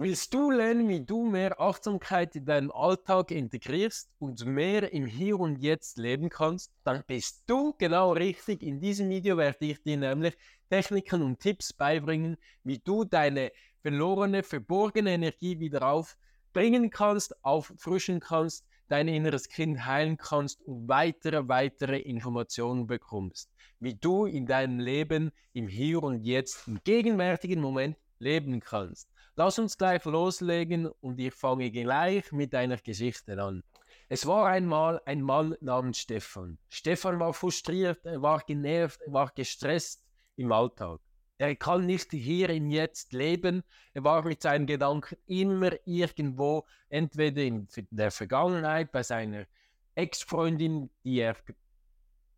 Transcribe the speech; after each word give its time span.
Willst 0.00 0.32
du 0.32 0.52
lernen, 0.52 0.88
wie 0.88 1.04
du 1.04 1.24
mehr 1.24 1.60
Achtsamkeit 1.60 2.36
in 2.36 2.44
deinen 2.44 2.70
Alltag 2.70 3.32
integrierst 3.32 4.08
und 4.20 4.46
mehr 4.46 4.92
im 4.92 5.06
Hier 5.06 5.40
und 5.40 5.56
Jetzt 5.60 5.98
leben 5.98 6.28
kannst? 6.28 6.70
Dann 6.84 7.02
bist 7.04 7.42
du 7.48 7.74
genau 7.76 8.12
richtig. 8.12 8.62
In 8.62 8.78
diesem 8.78 9.10
Video 9.10 9.36
werde 9.36 9.64
ich 9.66 9.82
dir 9.82 9.96
nämlich 9.96 10.38
Techniken 10.70 11.22
und 11.22 11.40
Tipps 11.40 11.72
beibringen, 11.72 12.36
wie 12.62 12.78
du 12.78 13.02
deine 13.02 13.50
verlorene, 13.82 14.44
verborgene 14.44 15.14
Energie 15.14 15.58
wieder 15.58 15.82
aufbringen 15.90 16.90
kannst, 16.90 17.34
auffrischen 17.44 18.20
kannst, 18.20 18.64
dein 18.86 19.08
inneres 19.08 19.48
Kind 19.48 19.84
heilen 19.84 20.16
kannst 20.16 20.62
und 20.62 20.88
weitere, 20.88 21.48
weitere 21.48 21.98
Informationen 21.98 22.86
bekommst, 22.86 23.50
wie 23.80 23.96
du 23.96 24.26
in 24.26 24.46
deinem 24.46 24.78
Leben 24.78 25.32
im 25.54 25.66
Hier 25.66 26.04
und 26.04 26.22
Jetzt, 26.22 26.68
im 26.68 26.78
gegenwärtigen 26.84 27.60
Moment 27.60 27.96
leben 28.20 28.60
kannst. 28.60 29.08
Lass 29.38 29.56
uns 29.60 29.78
gleich 29.78 30.04
loslegen 30.04 30.88
und 31.00 31.20
ich 31.20 31.32
fange 31.32 31.70
gleich 31.70 32.32
mit 32.32 32.56
einer 32.56 32.76
Geschichte 32.76 33.40
an. 33.40 33.62
Es 34.08 34.26
war 34.26 34.48
einmal 34.48 35.00
ein 35.06 35.22
Mann 35.22 35.54
namens 35.60 35.98
Stefan. 35.98 36.58
Stefan 36.68 37.20
war 37.20 37.32
frustriert, 37.32 38.04
er 38.04 38.20
war 38.20 38.40
genervt, 38.40 39.00
er 39.06 39.12
war 39.12 39.30
gestresst 39.32 40.02
im 40.34 40.50
Alltag. 40.50 40.98
Er 41.38 41.54
kann 41.54 41.86
nicht 41.86 42.10
hier 42.10 42.50
im 42.50 42.68
Jetzt 42.68 43.12
leben. 43.12 43.62
Er 43.94 44.02
war 44.02 44.24
mit 44.24 44.42
seinen 44.42 44.66
Gedanken 44.66 45.16
immer 45.26 45.70
irgendwo, 45.84 46.66
entweder 46.88 47.42
in 47.42 47.68
der 47.92 48.10
Vergangenheit 48.10 48.90
bei 48.90 49.04
seiner 49.04 49.46
Ex-Freundin, 49.94 50.90
die, 51.04 51.30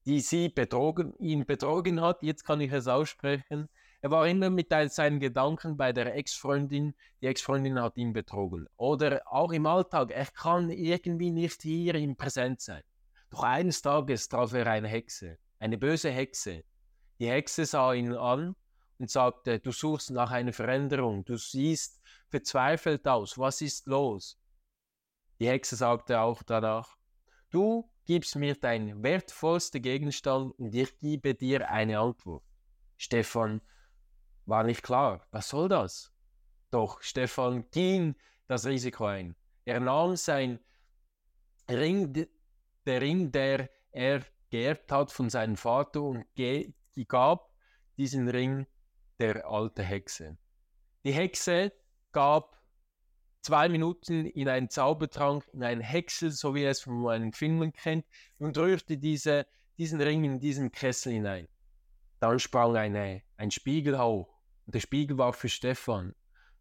die 0.05 0.21
sie 0.21 0.51
betrogen, 0.51 1.15
ihn 1.19 1.47
betrogen 1.47 2.03
hat. 2.03 2.23
Jetzt 2.23 2.45
kann 2.45 2.61
ich 2.61 2.73
es 2.73 2.89
aussprechen. 2.89 3.71
Er 4.03 4.11
war 4.11 4.27
immer 4.27 4.49
mit 4.49 4.69
seinen 4.71 5.21
Gedanken 5.21 5.77
bei 5.77 5.93
der 5.93 6.15
Ex-Freundin. 6.15 6.95
Die 7.21 7.27
Ex-Freundin 7.27 7.81
hat 7.81 7.99
ihn 7.99 8.15
betrogen. 8.15 8.67
Oder 8.77 9.21
auch 9.27 9.53
im 9.53 9.67
Alltag. 9.67 10.11
Er 10.11 10.27
kann 10.27 10.71
irgendwie 10.71 11.31
nicht 11.31 11.63
hier 11.63 11.95
im 11.97 12.17
Präsent 12.17 12.63
sein. 12.63 12.83
Doch 13.29 13.43
eines 13.43 13.83
Tages 13.83 14.29
traf 14.29 14.55
er 14.55 14.67
eine 14.67 14.89
Hexe. 14.89 15.39
Eine 15.59 15.77
böse 15.77 16.11
Hexe. 16.11 16.65
Die 17.19 17.29
Hexe 17.29 17.67
sah 17.67 17.93
ihn 17.93 18.15
an 18.15 18.57
und 18.99 19.11
sagte, 19.11 19.59
du 19.59 19.71
suchst 19.71 20.11
nach 20.11 20.31
einer 20.31 20.55
Veränderung. 20.55 21.25
Du 21.27 21.37
siehst 21.37 22.01
verzweifelt 22.31 23.07
aus. 23.07 23.37
Was 23.37 23.61
ist 23.61 23.87
los? 23.87 24.39
Die 25.39 25.49
Hexe 25.49 25.77
sagte 25.77 26.21
auch 26.21 26.43
danach, 26.43 26.97
du 27.51 27.91
gibst 28.07 28.37
mir 28.37 28.55
dein 28.55 29.03
wertvollster 29.03 29.81
Gegenstand 29.81 30.59
und 30.59 30.75
ich 30.75 30.99
gebe 30.99 31.35
dir 31.35 31.71
eine 31.71 31.99
Antwort. 31.99 32.45
Stefan 32.97 33.61
war 34.47 34.65
nicht 34.65 34.83
klar. 34.83 35.27
Was 35.31 35.49
soll 35.49 35.69
das? 35.69 36.13
Doch 36.71 37.03
Stefan 37.03 37.69
ging 37.71 38.17
das 38.47 38.67
Risiko 38.67 39.07
ein. 39.07 39.37
Er 39.65 39.81
nahm 39.81 40.17
sein 40.17 40.61
Ring, 41.69 42.27
der 42.87 43.01
Ring, 43.01 43.31
der 43.31 43.71
er 43.93 44.25
geerbt 44.51 44.91
hat 44.91 45.11
von 45.11 45.31
seinem 45.31 45.57
Vater 45.57 46.03
und 46.03 46.27
gab 47.09 47.51
diesen 47.97 48.29
Ring 48.29 48.67
der 49.19 49.47
alten 49.47 49.83
Hexe. 49.83 50.37
Die 51.05 51.13
Hexe 51.13 51.73
gab 52.13 52.61
zwei 53.43 53.69
Minuten 53.69 54.27
in 54.27 54.49
einen 54.49 54.69
Zaubertrank, 54.69 55.47
in 55.53 55.63
einen 55.63 55.81
Häcksel, 55.81 56.31
so 56.31 56.55
wie 56.55 56.63
er 56.63 56.71
es 56.71 56.81
von 56.81 57.01
meinen 57.01 57.33
Filmen 57.33 57.73
kennt, 57.73 58.05
und 58.39 58.57
rührte 58.59 58.99
diese, 58.99 59.47
diesen 59.79 60.01
Ring 60.01 60.25
in 60.25 60.41
diesen 60.41 60.73
Kessel 60.73 61.13
hinein. 61.13 61.49
Dann 62.21 62.39
sprang 62.39 62.77
eine, 62.77 63.23
ein 63.37 63.51
Spiegel 63.51 63.99
hoch 63.99 64.41
der 64.73 64.81
Spiegel 64.81 65.19
war 65.19 65.33
für 65.33 65.49
Stefan. 65.49 66.15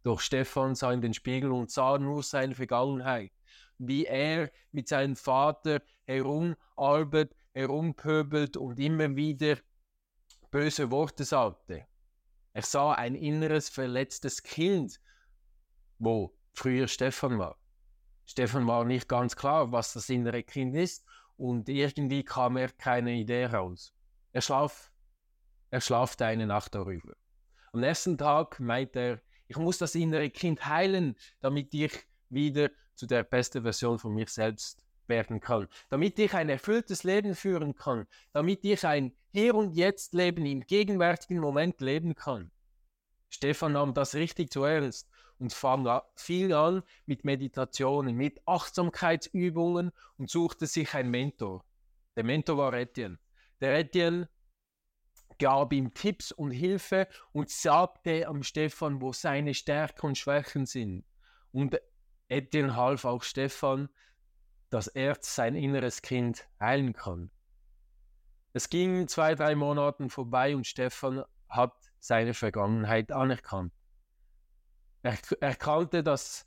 Doch 0.04 0.20
Stefan 0.20 0.76
sah 0.76 0.92
in 0.92 1.02
den 1.02 1.14
Spiegel 1.14 1.52
und 1.52 1.70
sah 1.70 1.98
nur 1.98 2.24
seine 2.24 2.56
Vergangenheit, 2.56 3.32
wie 3.78 4.06
er 4.06 4.52
mit 4.72 4.88
seinem 4.88 5.16
Vater 5.16 5.82
herumarbeitet, 6.06 7.36
herumpöbelt 7.54 8.58
und 8.58 8.80
immer 8.80 9.16
wieder 9.16 9.58
böse 10.52 10.90
Worte 10.92 11.24
sagte. 11.24 11.86
Er 12.54 12.62
sah 12.62 12.94
ein 12.94 13.16
inneres 13.16 13.70
verletztes 13.70 14.42
Kind, 14.42 15.00
wo 16.00 16.36
früher 16.54 16.88
Stefan 16.88 17.38
war. 17.38 17.58
Stefan 18.26 18.66
war 18.68 18.86
nicht 18.86 19.08
ganz 19.08 19.36
klar, 19.36 19.72
was 19.72 19.94
das 19.94 20.10
innere 20.10 20.44
Kind 20.44 20.76
ist 20.76 21.06
und 21.38 21.68
irgendwie 21.70 22.24
kam 22.24 22.58
er 22.58 22.70
keine 22.70 23.14
Idee 23.14 23.46
raus. 23.46 23.94
Er 24.32 24.42
schlaf, 24.42 24.92
er 25.70 25.82
schlafte 25.82 26.26
eine 26.26 26.48
Nacht 26.48 26.76
darüber. 26.76 27.14
Am 27.72 27.82
nächsten 27.82 28.18
Tag 28.18 28.60
meinte 28.60 29.00
er, 29.00 29.22
ich 29.48 29.58
muss 29.58 29.78
das 29.78 29.96
innere 29.96 30.30
Kind 30.30 30.66
heilen, 30.66 31.16
damit 31.40 31.74
ich 31.74 31.92
wieder 32.30 32.70
zu 32.96 33.08
der 33.08 33.24
besten 33.24 33.64
Version 33.64 34.00
von 34.00 34.14
mir 34.14 34.28
selbst 34.28 34.84
werden 35.08 35.40
kann, 35.40 35.68
damit 35.90 36.20
ich 36.20 36.34
ein 36.34 36.50
erfülltes 36.50 37.04
Leben 37.04 37.36
führen 37.36 37.76
kann, 37.76 38.08
damit 38.32 38.64
ich 38.64 38.86
ein 38.86 39.16
Hier 39.32 39.56
und 39.56 39.76
Jetzt 39.76 40.14
Leben 40.14 40.46
im 40.46 40.62
gegenwärtigen 40.62 41.40
Moment 41.40 41.82
leben 41.82 42.16
kann. 42.16 42.52
Stefan 43.30 43.74
nahm 43.74 43.94
das 43.94 44.16
richtig 44.16 44.52
zu 44.52 44.64
ernst 44.64 45.10
und 45.40 45.54
fing 46.16 46.54
an 46.54 46.84
mit 47.06 47.24
Meditationen, 47.24 48.16
mit 48.16 48.42
Achtsamkeitsübungen 48.46 49.92
und 50.18 50.30
suchte 50.30 50.68
sich 50.68 50.94
einen 50.94 51.12
Mentor. 51.12 51.64
Der 52.16 52.24
Mentor 52.24 52.58
war 52.58 52.74
Etienne. 52.74 53.18
Der 53.62 53.78
Etienne 53.78 54.30
gab 55.40 55.74
ihm 55.74 55.94
Tipps 55.94 56.32
und 56.32 56.52
Hilfe 56.52 57.08
und 57.32 57.50
sagte 57.50 58.28
am 58.28 58.44
Stefan, 58.44 59.02
wo 59.02 59.14
seine 59.14 59.54
Stärken 59.54 60.08
und 60.08 60.18
Schwächen 60.18 60.66
sind. 60.66 61.06
Und 61.52 61.80
Etienne 62.28 62.76
half 62.76 63.06
auch 63.06 63.24
Stefan, 63.24 63.90
dass 64.70 64.88
er 64.88 65.18
sein 65.22 65.56
inneres 65.56 66.02
Kind 66.02 66.48
heilen 66.60 66.94
kann. 66.94 67.32
Es 68.54 68.70
ging 68.70 69.08
zwei, 69.08 69.36
drei 69.36 69.56
Monaten 69.56 70.10
vorbei 70.10 70.56
und 70.56 70.68
Stefan 70.68 71.24
hat 71.48 71.74
seine 72.00 72.34
Vergangenheit 72.34 73.12
anerkannt. 73.12 73.74
Er 75.02 75.18
erkannte, 75.40 76.04
dass 76.04 76.46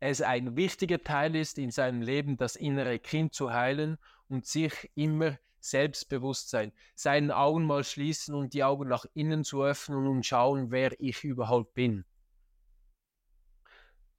es 0.00 0.22
ein 0.22 0.56
wichtiger 0.56 1.02
Teil 1.02 1.36
ist 1.36 1.58
in 1.58 1.70
seinem 1.70 2.02
Leben, 2.02 2.36
das 2.36 2.56
innere 2.56 2.98
Kind 2.98 3.34
zu 3.34 3.52
heilen 3.52 3.98
und 4.28 4.46
sich 4.46 4.90
immer 4.94 5.38
Selbstbewusstsein, 5.70 6.72
seinen 6.94 7.30
Augen 7.30 7.64
mal 7.64 7.84
schließen 7.84 8.34
und 8.34 8.54
die 8.54 8.64
Augen 8.64 8.88
nach 8.88 9.06
innen 9.14 9.44
zu 9.44 9.62
öffnen 9.62 10.06
und 10.06 10.24
schauen, 10.24 10.70
wer 10.70 10.98
ich 11.00 11.24
überhaupt 11.24 11.74
bin. 11.74 12.04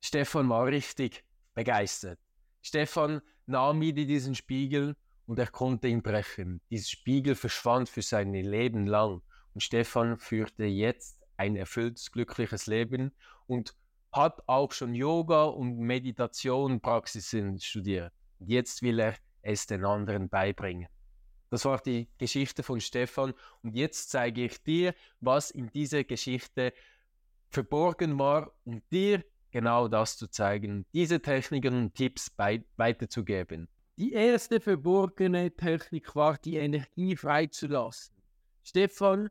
Stefan 0.01 0.49
war 0.49 0.65
richtig 0.67 1.25
begeistert. 1.53 2.19
Stefan 2.61 3.21
nahm 3.45 3.81
wieder 3.81 4.05
diesen 4.05 4.35
Spiegel 4.35 4.95
und 5.25 5.39
er 5.39 5.47
konnte 5.47 5.88
ihn 5.88 6.01
brechen. 6.01 6.61
Dieser 6.69 6.89
Spiegel 6.89 7.35
verschwand 7.35 7.89
für 7.89 8.01
sein 8.01 8.33
Leben 8.33 8.88
lang. 8.88 9.21
Und 9.53 9.61
Stefan 9.61 10.17
führte 10.17 10.65
jetzt 10.65 11.19
ein 11.38 11.55
erfülltes, 11.55 12.11
glückliches 12.11 12.67
Leben 12.67 13.11
und 13.47 13.75
hat 14.11 14.41
auch 14.47 14.71
schon 14.71 14.95
Yoga 14.95 15.43
und 15.45 15.77
Meditation 15.77 16.81
Praxisen 16.81 17.59
studiert. 17.59 18.13
Jetzt 18.39 18.81
will 18.81 18.99
er 18.99 19.15
es 19.41 19.67
den 19.67 19.85
anderen 19.85 20.29
beibringen. 20.29 20.88
Das 21.49 21.65
war 21.65 21.79
die 21.79 22.07
Geschichte 22.17 22.63
von 22.63 22.79
Stefan 22.79 23.33
und 23.63 23.75
jetzt 23.75 24.09
zeige 24.09 24.45
ich 24.45 24.61
dir, 24.63 24.93
was 25.19 25.51
in 25.51 25.69
dieser 25.71 26.03
Geschichte 26.03 26.73
verborgen 27.49 28.19
war, 28.19 28.51
um 28.65 28.81
dir 28.91 29.23
genau 29.51 29.88
das 29.88 30.17
zu 30.17 30.27
zeigen, 30.27 30.85
diese 30.93 31.21
Techniken 31.21 31.75
und 31.75 31.95
Tipps 31.95 32.31
weiterzugeben. 32.38 33.67
Die 33.97 34.13
erste 34.13 34.61
verborgene 34.61 35.51
Technik 35.51 36.15
war, 36.15 36.38
die 36.38 36.57
Energie 36.57 37.15
freizulassen. 37.15 38.15
Stefan, 38.63 39.29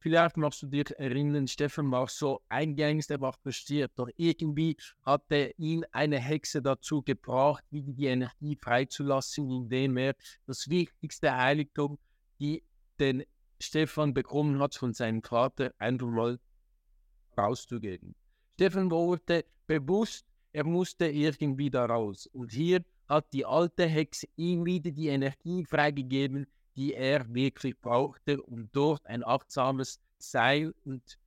vielleicht 0.00 0.36
machst 0.36 0.62
du 0.62 0.66
dich 0.66 0.90
erinnern, 0.98 1.46
Stefan 1.46 1.90
war 1.90 2.08
so 2.08 2.40
eingängig, 2.48 3.08
er 3.08 3.20
war 3.20 3.32
frustriert, 3.32 3.92
doch 3.96 4.08
irgendwie 4.16 4.76
hatte 5.02 5.54
ihn 5.58 5.84
eine 5.92 6.18
Hexe 6.18 6.60
dazu 6.60 7.02
gebracht, 7.02 7.64
wieder 7.70 7.92
die 7.92 8.06
Energie 8.06 8.56
freizulassen, 8.56 9.50
indem 9.50 9.96
er 9.96 10.14
das 10.46 10.68
wichtigste 10.68 11.36
Heiligtum, 11.36 11.98
die 12.40 12.62
den 12.98 13.24
Stefan 13.60 14.14
bekommen 14.14 14.58
hat 14.60 14.74
von 14.74 14.94
seinem 14.94 15.22
Vater, 15.22 15.72
einfach 15.78 16.08
mal 16.08 16.40
rauszugeben. 17.36 18.14
Stefan 18.54 18.90
wurde 18.90 19.44
bewusst, 19.66 20.26
er 20.52 20.64
musste 20.64 21.06
irgendwie 21.06 21.70
da 21.70 21.86
raus. 21.86 22.26
Und 22.32 22.52
hier 22.52 22.82
hat 23.08 23.32
die 23.32 23.44
alte 23.44 23.86
Hexe 23.86 24.26
ihm 24.36 24.64
wieder 24.64 24.90
die 24.90 25.08
Energie 25.08 25.64
freigegeben, 25.64 26.46
die 26.76 26.94
er 26.94 27.32
wirklich 27.32 27.78
brauchte, 27.80 28.42
um 28.42 28.70
dort 28.72 29.06
ein 29.06 29.24
achtsames 29.24 30.00
Sein 30.18 30.72
und 30.84 31.18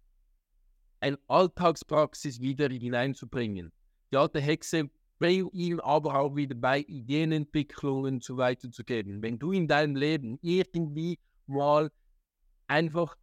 eine 0.99 1.19
Alltagspraxis 1.27 2.39
wieder 2.39 2.69
hineinzubringen. 2.69 3.71
Die 4.11 4.17
alte 4.17 4.39
Hexe 4.39 4.89
bringt 5.19 5.53
ihm 5.53 5.79
aber 5.79 6.19
auch 6.19 6.35
wieder 6.35 6.55
bei, 6.55 6.79
Ideenentwicklungen 6.81 8.21
zu 8.21 8.37
weiterzugeben. 8.37 9.21
Wenn 9.21 9.39
du 9.39 9.51
in 9.51 9.67
deinem 9.67 9.95
Leben 9.95 10.39
irgendwie 10.41 11.19
mal 11.45 11.91
einfach 12.67 13.17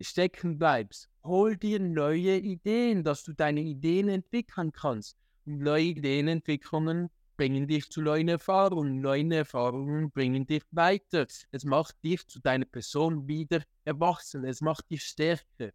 stecken 0.00 0.58
bleibst, 0.58 1.08
hol 1.24 1.56
dir 1.56 1.78
neue 1.80 2.38
Ideen, 2.38 3.04
dass 3.04 3.22
du 3.22 3.32
deine 3.32 3.60
Ideen 3.60 4.08
entwickeln 4.08 4.72
kannst. 4.72 5.16
Und 5.44 5.58
neue 5.58 5.84
Ideenentwicklungen 5.84 7.10
bringen 7.36 7.66
dich 7.66 7.90
zu 7.90 8.02
neuen 8.02 8.28
Erfahrungen. 8.28 9.00
Neue 9.00 9.34
Erfahrungen 9.34 10.10
bringen 10.10 10.46
dich 10.46 10.62
weiter. 10.70 11.26
Es 11.50 11.64
macht 11.64 12.02
dich 12.04 12.26
zu 12.26 12.40
deiner 12.40 12.66
Person 12.66 13.26
wieder 13.26 13.62
erwachsen. 13.84 14.44
Es 14.44 14.60
macht 14.60 14.90
dich 14.90 15.02
stärker. 15.02 15.70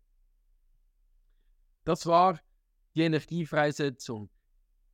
Das 1.83 2.05
war 2.05 2.39
die 2.95 3.03
Energiefreisetzung. 3.03 4.29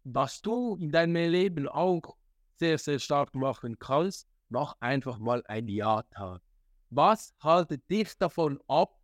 Was 0.04 0.42
du 0.42 0.76
in 0.76 0.92
deinem 0.92 1.32
Leben 1.32 1.68
auch 1.68 2.18
sehr, 2.56 2.78
sehr 2.78 3.00
stark 3.00 3.34
machen 3.36 3.80
kannst, 3.80 4.28
mach 4.50 4.76
einfach 4.80 5.18
mal 5.18 5.44
ein 5.48 5.68
Ja-Tag. 5.68 6.42
Was 6.90 7.34
haltet 7.42 7.90
dich 7.90 8.16
davon 8.18 8.60
ab, 8.68 9.00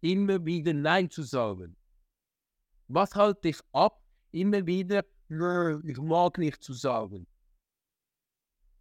immer 0.00 0.44
wieder 0.44 0.72
Nein 0.72 1.10
zu 1.10 1.22
sagen? 1.22 1.76
Was 2.88 3.14
hält 3.14 3.44
dich 3.44 3.58
ab, 3.72 4.02
immer 4.30 4.66
wieder 4.66 5.04
ich 5.28 5.98
mag 5.98 6.38
nicht 6.38 6.62
zu 6.62 6.72
sagen? 6.72 7.26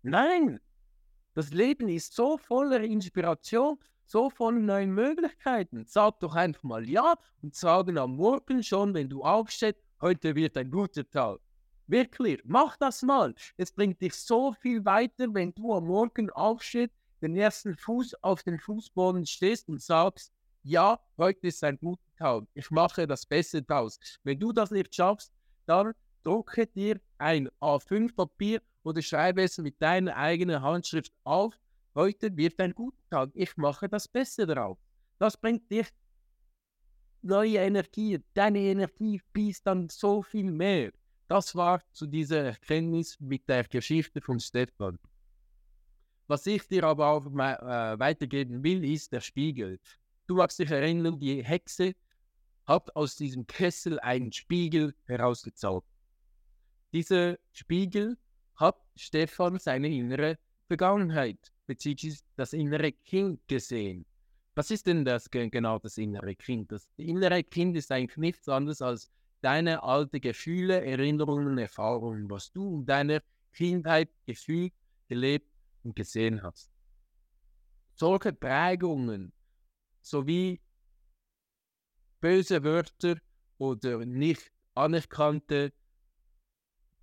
Nein, 0.02 0.60
das 1.34 1.52
Leben 1.52 1.88
ist 1.90 2.14
so 2.14 2.38
voller 2.38 2.82
Inspiration, 2.82 3.80
so 4.06 4.30
voller 4.30 4.60
neuen 4.60 4.92
Möglichkeiten. 4.92 5.86
Sag 5.88 6.20
doch 6.20 6.36
einfach 6.36 6.64
mal 6.64 6.88
Ja 6.88 7.16
und 7.42 7.56
sagen 7.56 7.98
am 7.98 8.16
Morgen 8.18 8.62
schon, 8.62 8.94
wenn 8.94 9.10
du 9.10 9.24
aufstehst, 9.24 9.80
heute 10.02 10.36
wird 10.36 10.58
ein 10.58 10.70
guter 10.70 11.10
Tag. 11.10 11.40
Wirklich, 11.88 12.42
mach 12.46 12.78
das 12.78 13.02
mal. 13.02 13.34
Es 13.58 13.72
bringt 13.72 14.02
dich 14.02 14.14
so 14.14 14.54
viel 14.54 14.84
weiter, 14.86 15.34
wenn 15.34 15.54
du 15.54 15.74
am 15.74 15.88
Morgen 15.88 16.30
aufstehst, 16.30 16.94
den 17.22 17.36
ersten 17.36 17.76
Fuß 17.76 18.16
auf 18.22 18.44
den 18.44 18.60
Fußboden 18.60 19.26
stehst 19.26 19.70
und 19.70 19.82
sagst, 19.82 20.34
ja, 20.64 21.00
heute 21.18 21.48
ist 21.48 21.64
ein 21.64 21.78
guter 21.78 22.04
Tag. 22.18 22.44
Ich 22.54 22.70
mache 22.70 23.08
das 23.08 23.26
Beste 23.26 23.62
draus. 23.62 24.00
Wenn 24.24 24.40
du 24.40 24.52
das 24.52 24.72
nicht 24.72 24.94
schaffst, 24.94 25.34
dann 25.66 25.94
drucke 26.24 26.68
dir 26.68 27.00
ein 27.18 27.50
A5-Papier 27.62 28.62
oder 28.84 29.02
schreibe 29.02 29.44
es 29.44 29.58
mit 29.58 29.82
deiner 29.82 30.16
eigenen 30.16 30.62
Handschrift 30.62 31.14
auf. 31.24 31.54
Heute 31.96 32.36
wird 32.36 32.60
ein 32.60 32.74
guter 32.74 32.98
Tag. 33.10 33.30
Ich 33.34 33.56
mache 33.58 33.88
das 33.88 34.08
Beste 34.08 34.48
drauf. 34.48 34.78
Das 35.20 35.38
bringt 35.38 35.70
dir 35.70 35.86
neue 37.22 37.58
Energie. 37.58 38.20
Deine 38.34 38.60
Energie 38.60 39.20
fließt 39.32 39.66
dann 39.66 39.90
so 39.90 40.22
viel 40.22 40.52
mehr. 40.52 40.92
Das 41.28 41.56
war 41.56 41.82
zu 41.92 42.06
dieser 42.06 42.44
Erkenntnis 42.44 43.20
mit 43.20 43.48
der 43.48 43.64
Geschichte 43.64 44.22
von 44.22 44.40
Stefan. 44.40 45.00
Was 46.28 46.46
ich 46.48 46.68
dir 46.68 46.84
aber 46.86 47.08
auch 47.08 47.26
äh, 47.26 48.00
weitergeben 48.00 48.64
will, 48.64 48.84
ist 48.84 49.12
der 49.12 49.22
Spiegel. 49.22 49.80
Du 50.28 50.36
magst 50.36 50.60
dich 50.60 50.72
erinnern, 50.72 51.20
die 51.20 51.44
Hexe 51.44 51.94
hat 52.66 52.96
aus 52.96 53.16
diesem 53.16 53.46
Kessel 53.46 54.00
einen 54.00 54.32
Spiegel 54.32 54.96
herausgezaubert. 55.06 55.93
Dieser 56.94 57.38
Spiegel 57.52 58.18
hat 58.56 58.80
Stefan 58.96 59.58
seine 59.58 59.90
innere 59.90 60.38
Vergangenheit 60.68 61.52
beziehungsweise 61.66 62.22
das 62.36 62.54
innere 62.54 62.92
Kind 62.92 63.42
gesehen. 63.48 64.06
Was 64.54 64.70
ist 64.70 64.86
denn 64.86 65.04
das 65.04 65.30
genau 65.32 65.80
das 65.80 65.98
innere 65.98 66.36
Kind? 66.36 66.72
Das 66.72 66.88
innere 66.98 67.44
Kind 67.44 67.76
ist 67.76 67.92
eigentlich 67.92 68.18
nichts 68.18 68.48
anderes 68.48 68.82
als 68.84 69.10
deine 69.42 69.82
alte 69.82 70.20
Gefühle, 70.20 70.86
Erinnerungen, 70.86 71.58
Erfahrungen, 71.58 72.30
was 72.30 72.52
du 72.52 72.80
in 72.80 72.86
deiner 72.86 73.22
Kindheit 73.54 74.10
gefühlt, 74.28 74.74
gelebt 75.10 75.52
und 75.84 75.96
gesehen 75.96 76.44
hast. 76.44 76.70
Solche 77.96 78.34
Prägungen 78.34 79.34
sowie 80.02 80.62
böse 82.22 82.64
Wörter 82.64 83.18
oder 83.58 84.06
nicht 84.06 84.52
anerkannte 84.76 85.74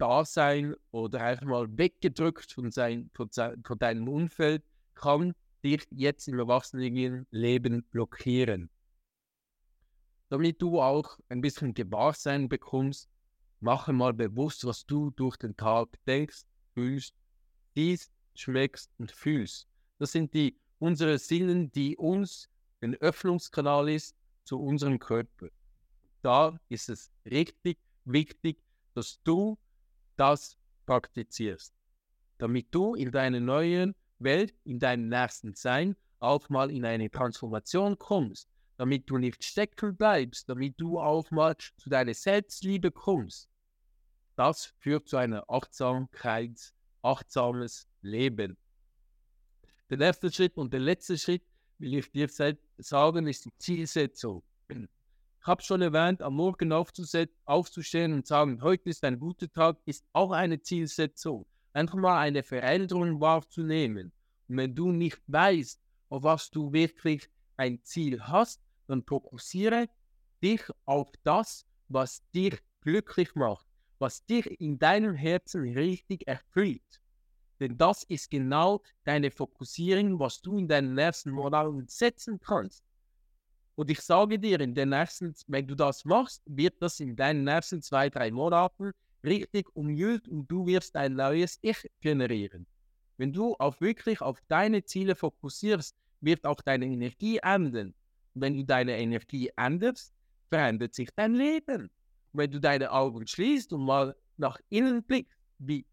Dasein 0.00 0.74
oder 0.90 1.20
einfach 1.20 1.46
mal 1.46 1.78
weggedrückt 1.78 2.52
von, 2.52 2.70
sein, 2.70 3.10
von 3.14 3.78
deinem 3.78 4.08
Umfeld 4.08 4.62
kann 4.94 5.34
dich 5.62 5.86
jetzt 5.90 6.26
im 6.28 6.38
Erwachsenenleben 6.38 7.84
blockieren 7.90 8.70
damit 10.30 10.62
du 10.62 10.80
auch 10.80 11.18
ein 11.28 11.40
bisschen 11.40 11.74
Gewahrsein 11.74 12.48
bekommst, 12.48 13.10
mache 13.58 13.92
mal 13.92 14.14
bewusst, 14.14 14.64
was 14.64 14.86
du 14.86 15.10
durch 15.10 15.36
den 15.36 15.56
Tag 15.56 15.88
denkst, 16.06 16.44
fühlst, 16.72 17.14
siehst, 17.74 18.12
schmeckst 18.34 18.90
und 18.98 19.10
fühlst. 19.10 19.66
Das 19.98 20.12
sind 20.12 20.32
die 20.32 20.56
unsere 20.78 21.18
Sinnen, 21.18 21.70
die 21.72 21.96
uns 21.96 22.48
ein 22.80 22.94
Öffnungskanal 22.94 23.90
ist 23.90 24.16
zu 24.44 24.58
unserem 24.58 24.98
Körper. 24.98 25.48
Da 26.22 26.58
ist 26.68 26.88
es 26.88 27.10
richtig 27.26 27.78
wichtig, 28.04 28.62
dass 28.94 29.20
du 29.24 29.58
das 30.20 30.56
praktizierst, 30.86 31.74
damit 32.38 32.68
du 32.70 32.94
in 32.94 33.10
deiner 33.10 33.40
neuen 33.40 33.94
Welt, 34.18 34.54
in 34.64 34.78
deinem 34.78 35.08
nächsten 35.08 35.54
Sein 35.54 35.96
auch 36.18 36.48
mal 36.48 36.70
in 36.70 36.84
eine 36.84 37.10
Transformation 37.10 37.98
kommst 37.98 38.48
damit 38.80 39.10
du 39.10 39.18
nicht 39.18 39.44
stecken 39.44 39.94
bleibst, 39.94 40.48
damit 40.48 40.80
du 40.80 40.98
auch 40.98 41.30
mal 41.30 41.54
zu 41.54 41.90
deiner 41.90 42.14
Selbstliebe 42.14 42.90
kommst. 42.90 43.46
Das 44.36 44.72
führt 44.78 45.06
zu 45.06 45.18
einer 45.18 45.44
Achtsamkeit, 45.50 46.72
achtsames 47.02 47.86
Leben. 48.00 48.56
Der 49.90 50.00
erste 50.00 50.32
Schritt 50.32 50.56
und 50.56 50.72
der 50.72 50.80
letzte 50.80 51.18
Schritt, 51.18 51.42
will 51.76 51.92
ich 51.92 52.10
dir 52.10 52.30
sagen, 52.78 53.26
ist 53.26 53.44
die 53.44 53.52
Zielsetzung. 53.58 54.42
Ich 55.42 55.46
habe 55.46 55.62
schon 55.62 55.80
erwähnt, 55.80 56.20
am 56.20 56.34
Morgen 56.34 56.70
aufzustehen 56.70 58.12
und 58.12 58.26
sagen, 58.26 58.60
heute 58.60 58.90
ist 58.90 59.02
ein 59.04 59.18
guter 59.18 59.50
Tag, 59.50 59.78
ist 59.86 60.04
auch 60.12 60.32
eine 60.32 60.60
Zielsetzung. 60.60 61.46
Einfach 61.72 61.94
mal 61.94 62.18
eine 62.18 62.42
Veränderung 62.42 63.22
wahrzunehmen. 63.22 64.12
Und 64.48 64.56
wenn 64.58 64.74
du 64.74 64.92
nicht 64.92 65.18
weißt, 65.28 65.80
auf 66.10 66.24
was 66.24 66.50
du 66.50 66.70
wirklich 66.74 67.30
ein 67.56 67.82
Ziel 67.84 68.20
hast, 68.20 68.60
dann 68.86 69.02
fokussiere 69.02 69.88
dich 70.42 70.60
auf 70.84 71.10
das, 71.24 71.64
was 71.88 72.22
dich 72.32 72.60
glücklich 72.82 73.34
macht, 73.34 73.66
was 73.98 74.26
dich 74.26 74.60
in 74.60 74.78
deinem 74.78 75.14
Herzen 75.14 75.62
richtig 75.72 76.28
erfüllt. 76.28 77.00
Denn 77.60 77.78
das 77.78 78.02
ist 78.04 78.30
genau 78.30 78.82
deine 79.04 79.30
Fokussierung, 79.30 80.20
was 80.20 80.42
du 80.42 80.58
in 80.58 80.68
deinen 80.68 80.92
nächsten 80.92 81.30
Monaten 81.30 81.88
setzen 81.88 82.38
kannst. 82.40 82.84
Und 83.74 83.90
ich 83.90 84.00
sage 84.00 84.38
dir, 84.38 84.60
in 84.60 84.74
den 84.74 84.90
nächsten, 84.90 85.34
wenn 85.46 85.66
du 85.66 85.74
das 85.74 86.04
machst, 86.04 86.42
wird 86.46 86.80
das 86.80 87.00
in 87.00 87.16
deinen 87.16 87.44
nächsten 87.44 87.82
zwei, 87.82 88.10
drei 88.10 88.30
Monaten 88.30 88.92
richtig 89.24 89.68
umgült 89.74 90.28
und 90.28 90.50
du 90.50 90.66
wirst 90.66 90.96
ein 90.96 91.14
neues 91.14 91.58
Ich 91.62 91.90
generieren. 92.00 92.66
Wenn 93.16 93.32
du 93.32 93.54
auf 93.54 93.80
wirklich 93.80 94.20
auf 94.20 94.38
deine 94.48 94.84
Ziele 94.84 95.14
fokussierst, 95.14 95.94
wird 96.20 96.44
auch 96.44 96.60
deine 96.60 96.86
Energie 96.86 97.38
ändern 97.38 97.94
wenn 98.34 98.56
du 98.56 98.64
deine 98.64 98.98
Energie 98.98 99.50
änderst, 99.56 100.14
verändert 100.48 100.94
sich 100.94 101.10
dein 101.14 101.34
Leben. 101.34 101.90
Wenn 102.32 102.50
du 102.50 102.60
deine 102.60 102.92
Augen 102.92 103.26
schließt 103.26 103.72
und 103.72 103.84
mal 103.84 104.16
nach 104.36 104.58
innen 104.68 105.02
blickst, 105.02 105.36
wie 105.58 105.84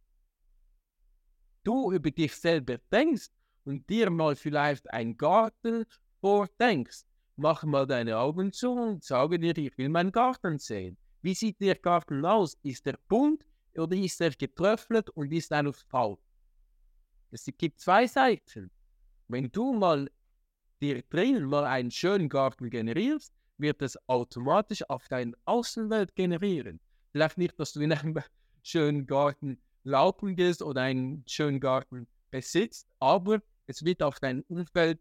du 1.64 1.92
über 1.92 2.12
dich 2.12 2.36
selber 2.36 2.78
denkst 2.92 3.30
und 3.66 3.90
dir 3.90 4.10
mal 4.10 4.36
vielleicht 4.36 4.90
einen 4.92 5.18
Garten 5.18 5.86
vordenkst, 6.22 7.06
mach 7.38 7.64
mal 7.64 7.88
deine 7.88 8.18
Augen 8.18 8.52
zu 8.52 8.72
und 8.72 9.04
sage 9.04 9.40
dir, 9.40 9.58
ich 9.58 9.78
will 9.78 9.90
meinen 9.90 10.12
Garten 10.12 10.58
sehen. 10.60 10.98
Wie 11.22 11.34
sieht 11.34 11.62
der 11.62 11.76
Garten 11.76 12.26
aus? 12.26 12.58
Ist 12.64 12.86
er 12.88 12.98
bunt 13.08 13.46
oder 13.76 13.96
ist 13.96 14.20
er 14.22 14.32
getröpfelt 14.32 15.10
und 15.12 15.32
ist 15.32 15.52
er 15.52 15.72
faul? 15.74 16.18
Es 17.32 17.46
gibt 17.58 17.80
zwei 17.80 18.08
Seiten. 18.08 18.72
Wenn 19.28 19.52
du 19.52 19.74
mal 19.74 20.10
dir 20.82 21.02
drinnen 21.10 21.46
mal 21.46 21.66
einen 21.66 21.92
schönen 21.92 22.30
Garten 22.30 22.70
generierst, 22.70 23.34
wird 23.58 23.82
es 23.82 23.98
automatisch 24.08 24.88
auf 24.90 25.08
deine 25.08 25.34
Außenwelt 25.46 26.16
generieren. 26.16 26.80
Vielleicht 27.12 27.38
nicht, 27.38 27.60
dass 27.60 27.74
du 27.74 27.82
in 27.82 27.92
einem 27.92 28.18
schönen 28.64 29.06
Garten 29.06 29.60
laufen 29.84 30.36
gehst 30.36 30.62
oder 30.62 30.82
einen 30.82 31.24
schönen 31.28 31.60
Garten 31.60 32.08
besitzt, 32.30 32.88
aber 33.00 33.42
es 33.66 33.84
wird 33.84 34.04
auf 34.04 34.20
dein 34.20 34.42
Umfeld 34.44 35.00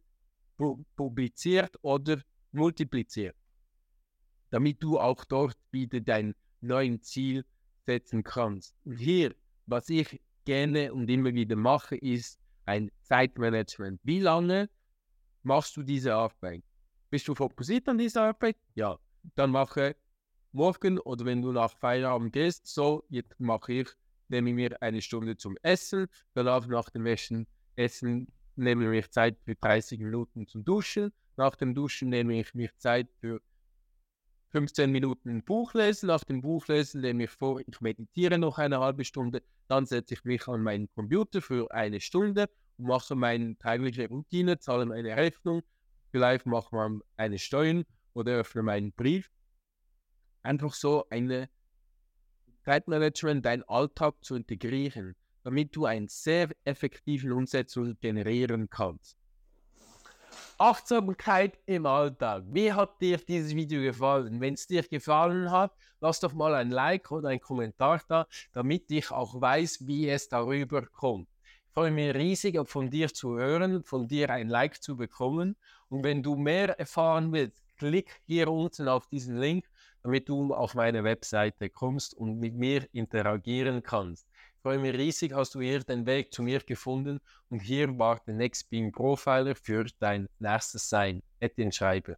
publiziert 0.56 1.76
oder 1.82 2.20
multipliziert, 2.52 3.36
damit 4.50 4.82
du 4.82 4.98
auch 4.98 5.24
dort 5.24 5.56
wieder 5.70 6.00
dein 6.00 6.34
neues 6.60 7.02
Ziel 7.02 7.44
setzen 7.84 8.22
kannst. 8.22 8.74
Und 8.84 8.96
hier, 8.96 9.34
was 9.66 9.88
ich 9.88 10.20
gerne 10.44 10.92
und 10.92 11.08
immer 11.10 11.32
wieder 11.34 11.56
mache, 11.56 11.96
ist 11.96 12.38
ein 12.64 12.90
Zeitmanagement. 13.02 14.00
Wie 14.02 14.20
lange 14.20 14.68
machst 15.42 15.76
du 15.76 15.82
diese 15.82 16.14
Arbeit? 16.14 16.64
Bist 17.10 17.28
du 17.28 17.34
fokussiert 17.34 17.88
an 17.88 17.98
dieser 17.98 18.22
Arbeit? 18.24 18.56
Ja. 18.74 18.98
Dann 19.34 19.50
mache 19.50 19.96
morgen 20.52 20.98
oder 21.00 21.24
wenn 21.24 21.42
du 21.42 21.52
nach 21.52 21.76
Feierabend 21.78 22.32
gehst, 22.32 22.66
so, 22.66 23.04
jetzt 23.08 23.38
mache 23.38 23.72
ich, 23.72 23.88
nehme 24.28 24.50
ich 24.50 24.56
mir 24.56 24.82
eine 24.82 25.02
Stunde 25.02 25.36
zum 25.36 25.56
Essen, 25.62 26.06
danach 26.34 26.66
nach 26.66 26.90
dem 26.90 27.06
Essen, 27.06 27.46
Essen 27.76 28.28
nehme 28.64 28.84
ich 28.84 28.90
mir 28.90 29.10
Zeit 29.10 29.38
für 29.44 29.54
30 29.54 30.00
Minuten 30.00 30.46
zum 30.46 30.64
Duschen, 30.64 31.12
Nach 31.36 31.54
dem 31.54 31.74
Duschen 31.74 32.08
nehme 32.08 32.40
ich 32.40 32.54
mir 32.54 32.70
Zeit 32.78 33.08
für 33.20 33.40
15 34.56 34.90
Minuten 34.90 35.28
ein 35.28 35.44
Buch 35.44 35.74
lesen. 35.74 36.06
Nach 36.06 36.24
dem 36.24 36.40
Buchlesen 36.40 37.02
nehme 37.02 37.24
ich 37.24 37.30
vor, 37.30 37.60
ich 37.60 37.80
meditiere 37.80 38.38
noch 38.38 38.58
eine 38.58 38.80
halbe 38.80 39.04
Stunde. 39.04 39.42
Dann 39.68 39.84
setze 39.84 40.14
ich 40.14 40.24
mich 40.24 40.48
an 40.48 40.62
meinen 40.62 40.88
Computer 40.94 41.42
für 41.42 41.70
eine 41.70 42.00
Stunde 42.00 42.48
und 42.78 42.86
mache 42.86 43.14
meine 43.14 43.56
tägliche 43.56 44.08
Routine, 44.08 44.58
zahle 44.58 44.86
meine 44.86 45.14
Rechnung, 45.14 45.62
vielleicht 46.10 46.46
mache 46.46 46.74
man 46.74 47.02
eine 47.16 47.38
Steuern 47.38 47.84
oder 48.14 48.32
öffne 48.36 48.62
meinen 48.62 48.92
Brief. 48.92 49.30
Einfach 50.42 50.72
so 50.72 51.06
eine 51.10 51.50
Zeitmanagement, 52.64 53.44
deinen 53.44 53.64
Alltag 53.64 54.14
zu 54.24 54.36
integrieren, 54.36 55.16
damit 55.46 55.76
du 55.76 55.84
einen 55.84 56.08
sehr 56.08 56.48
effektiven 56.64 57.30
Umsetzung 57.30 57.96
generieren 58.00 58.68
kannst. 58.68 59.16
Achtsamkeit 60.58 61.56
im 61.66 61.86
Alltag. 61.86 62.42
Wie 62.48 62.72
hat 62.72 63.00
dir 63.00 63.18
dieses 63.18 63.54
Video 63.54 63.80
gefallen? 63.80 64.40
Wenn 64.40 64.54
es 64.54 64.66
dir 64.66 64.82
gefallen 64.82 65.52
hat, 65.52 65.72
lass 66.00 66.18
doch 66.18 66.32
mal 66.32 66.52
ein 66.54 66.72
Like 66.72 67.12
oder 67.12 67.28
einen 67.28 67.40
Kommentar 67.40 68.02
da, 68.08 68.26
damit 68.52 68.90
ich 68.90 69.12
auch 69.12 69.40
weiß, 69.40 69.86
wie 69.86 70.08
es 70.08 70.28
darüber 70.28 70.84
kommt. 70.84 71.28
Ich 71.68 71.72
freue 71.74 71.92
mich 71.92 72.12
riesig, 72.12 72.58
von 72.68 72.90
dir 72.90 73.14
zu 73.14 73.38
hören, 73.38 73.84
von 73.84 74.08
dir 74.08 74.30
ein 74.30 74.48
Like 74.48 74.82
zu 74.82 74.96
bekommen. 74.96 75.54
Und 75.88 76.02
wenn 76.02 76.24
du 76.24 76.34
mehr 76.34 76.76
erfahren 76.76 77.32
willst, 77.32 77.62
klick 77.76 78.20
hier 78.26 78.48
unten 78.48 78.88
auf 78.88 79.06
diesen 79.06 79.38
Link, 79.38 79.64
damit 80.02 80.28
du 80.28 80.52
auf 80.52 80.74
meine 80.74 81.04
Webseite 81.04 81.70
kommst 81.70 82.14
und 82.14 82.40
mit 82.40 82.54
mir 82.54 82.88
interagieren 82.92 83.84
kannst 83.84 84.26
freue 84.66 84.80
mich 84.80 84.98
riesig, 84.98 85.32
hast 85.32 85.54
du 85.54 85.60
hier 85.60 85.78
den 85.84 86.06
Weg 86.06 86.34
zu 86.34 86.42
mir 86.42 86.58
gefunden 86.58 87.20
und 87.50 87.60
hier 87.60 87.96
war 88.00 88.20
der 88.26 88.34
Next 88.34 88.68
Beam 88.68 88.90
Profiler 88.90 89.54
für 89.54 89.86
dein 90.00 90.28
nächstes 90.40 90.88
Sein. 90.88 91.22
Etienne 91.38 91.70
Schreiber. 91.70 92.16